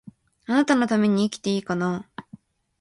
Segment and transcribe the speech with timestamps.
[0.47, 2.09] 貴方のために生きていいかな